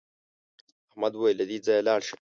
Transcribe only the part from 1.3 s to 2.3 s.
له دې ځایه لاړ شه.